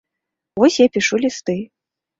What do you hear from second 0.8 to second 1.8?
я пішу лісты.